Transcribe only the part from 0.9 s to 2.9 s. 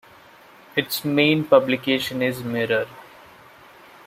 main publication is "Mirror".